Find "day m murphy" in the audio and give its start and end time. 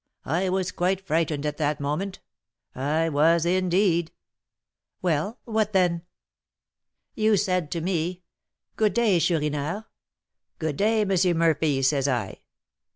10.77-11.83